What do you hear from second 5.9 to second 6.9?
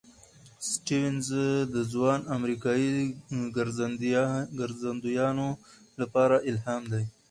لپاره الهام